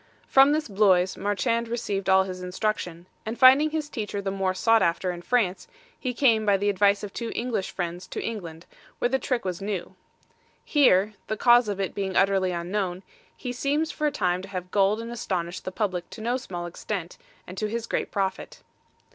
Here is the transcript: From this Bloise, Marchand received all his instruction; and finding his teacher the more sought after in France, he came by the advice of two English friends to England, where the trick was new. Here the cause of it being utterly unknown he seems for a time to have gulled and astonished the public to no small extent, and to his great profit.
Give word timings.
From 0.27 0.51
this 0.51 0.67
Bloise, 0.67 1.15
Marchand 1.15 1.67
received 1.67 2.09
all 2.09 2.23
his 2.23 2.41
instruction; 2.41 3.05
and 3.23 3.37
finding 3.37 3.69
his 3.69 3.87
teacher 3.87 4.19
the 4.19 4.31
more 4.31 4.55
sought 4.55 4.81
after 4.81 5.11
in 5.11 5.21
France, 5.21 5.67
he 5.99 6.11
came 6.11 6.43
by 6.43 6.57
the 6.57 6.71
advice 6.71 7.03
of 7.03 7.13
two 7.13 7.31
English 7.35 7.69
friends 7.69 8.07
to 8.07 8.19
England, 8.19 8.65
where 8.97 9.09
the 9.09 9.19
trick 9.19 9.45
was 9.45 9.61
new. 9.61 9.93
Here 10.65 11.13
the 11.27 11.37
cause 11.37 11.69
of 11.69 11.79
it 11.79 11.93
being 11.93 12.15
utterly 12.15 12.49
unknown 12.51 13.03
he 13.37 13.53
seems 13.53 13.91
for 13.91 14.07
a 14.07 14.11
time 14.11 14.41
to 14.41 14.47
have 14.49 14.71
gulled 14.71 15.01
and 15.01 15.11
astonished 15.11 15.65
the 15.65 15.71
public 15.71 16.09
to 16.09 16.21
no 16.21 16.35
small 16.35 16.65
extent, 16.65 17.19
and 17.45 17.55
to 17.59 17.67
his 17.67 17.85
great 17.85 18.09
profit. 18.09 18.63